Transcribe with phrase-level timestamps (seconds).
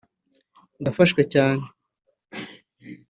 [0.81, 1.63] ndafashwe cyane